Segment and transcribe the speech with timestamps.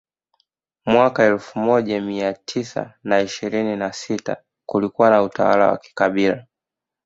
[0.85, 6.45] Mwaka elfu moja mia tisa na ishirini na sita kulikuwa na utawala wa kikabila